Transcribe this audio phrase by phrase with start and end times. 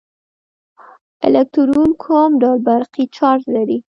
[1.25, 3.77] الکترون کوم ډول برقي چارچ لري.